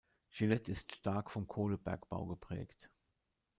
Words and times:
Gillette 0.31 0.71
ist 0.71 0.95
stark 0.95 1.29
vom 1.29 1.45
Kohlebergbau 1.47 2.25
geprägt. 2.25 2.89